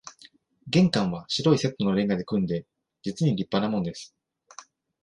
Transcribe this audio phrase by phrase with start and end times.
[0.67, 2.65] 玄関は白い瀬戸の煉瓦で組んで、
[3.03, 4.15] 実に立派なもんです